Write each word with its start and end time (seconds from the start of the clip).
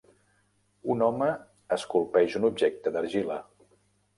Un 0.93 1.03
home 1.07 1.27
esculpeix 1.81 2.39
un 2.41 2.51
objecte 2.51 2.95
d'argila 2.97 3.39